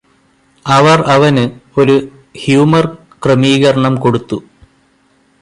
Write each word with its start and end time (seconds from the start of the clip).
അവർ 0.65 0.99
അവന് 1.07 1.43
ഒരു 1.77 1.95
ഹ്യുമർ 2.37 2.85
ക്രമീകരണം 3.23 3.95
കൊടുത്തു 3.95 4.37